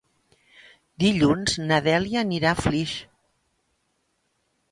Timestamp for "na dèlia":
1.71-2.23